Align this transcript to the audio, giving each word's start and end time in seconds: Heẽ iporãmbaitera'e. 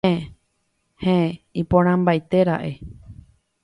Heẽ 1.03 1.29
iporãmbaitera'e. 1.61 2.71